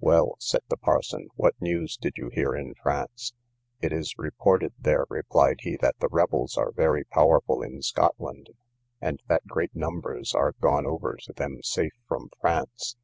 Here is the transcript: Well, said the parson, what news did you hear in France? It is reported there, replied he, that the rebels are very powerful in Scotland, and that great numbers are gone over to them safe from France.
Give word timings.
Well, 0.00 0.36
said 0.38 0.62
the 0.70 0.78
parson, 0.78 1.28
what 1.36 1.60
news 1.60 1.98
did 1.98 2.14
you 2.16 2.30
hear 2.32 2.54
in 2.56 2.72
France? 2.72 3.34
It 3.82 3.92
is 3.92 4.16
reported 4.16 4.72
there, 4.78 5.04
replied 5.10 5.58
he, 5.60 5.76
that 5.82 5.98
the 6.00 6.08
rebels 6.10 6.56
are 6.56 6.72
very 6.72 7.04
powerful 7.04 7.60
in 7.60 7.82
Scotland, 7.82 8.48
and 9.02 9.20
that 9.28 9.46
great 9.46 9.76
numbers 9.76 10.34
are 10.34 10.54
gone 10.58 10.86
over 10.86 11.16
to 11.24 11.34
them 11.34 11.58
safe 11.62 11.92
from 12.08 12.30
France. 12.40 12.96